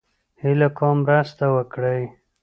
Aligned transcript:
هيله 0.41 0.67
کوم 0.77 0.97
مرسته 1.05 1.45
وکړئ 1.55 2.01